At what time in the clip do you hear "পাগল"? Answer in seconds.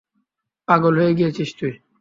0.67-0.93